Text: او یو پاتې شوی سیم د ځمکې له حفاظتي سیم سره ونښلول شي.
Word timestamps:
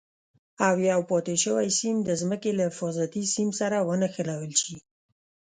او 0.67 0.75
یو 0.91 1.01
پاتې 1.09 1.35
شوی 1.43 1.67
سیم 1.79 1.97
د 2.03 2.09
ځمکې 2.21 2.51
له 2.57 2.63
حفاظتي 2.69 3.23
سیم 3.33 3.49
سره 3.59 3.77
ونښلول 3.87 4.53
شي. 4.63 4.75